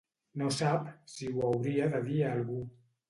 [0.41, 2.59] No sap si ho hauria de dir a algú.